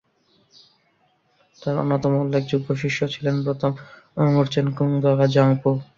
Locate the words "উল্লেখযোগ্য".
2.15-2.67